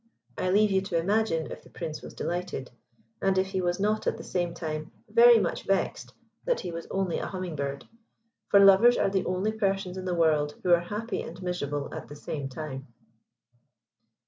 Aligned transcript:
I 0.35 0.49
leave 0.49 0.71
you 0.71 0.81
to 0.81 0.97
imagine 0.97 1.51
if 1.51 1.61
the 1.61 1.69
Prince 1.69 2.01
was 2.01 2.15
delighted, 2.15 2.71
and 3.21 3.37
if 3.37 3.45
he 3.49 3.61
was 3.61 3.79
not 3.79 4.07
at 4.07 4.17
the 4.17 4.23
same 4.23 4.55
time 4.55 4.91
very 5.07 5.37
much 5.39 5.61
vexed 5.67 6.15
that 6.43 6.61
he 6.61 6.71
was 6.71 6.87
only 6.89 7.19
a 7.19 7.27
Humming 7.27 7.55
bird, 7.55 7.87
for 8.49 8.59
lovers 8.59 8.97
are 8.97 9.11
the 9.11 9.25
only 9.25 9.51
persons 9.51 9.97
in 9.97 10.05
the 10.05 10.15
world 10.15 10.55
who 10.63 10.73
are 10.73 10.79
happy 10.79 11.21
and 11.21 11.39
miserable 11.43 11.93
at 11.93 12.07
the 12.07 12.15
same 12.15 12.49
time. 12.49 12.87